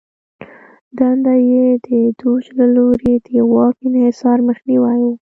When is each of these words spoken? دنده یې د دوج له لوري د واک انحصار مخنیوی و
دنده 0.97 1.35
یې 1.49 1.65
د 1.85 1.87
دوج 2.19 2.43
له 2.59 2.65
لوري 2.75 3.13
د 3.27 3.27
واک 3.53 3.75
انحصار 3.87 4.37
مخنیوی 4.49 4.99
و 5.05 5.07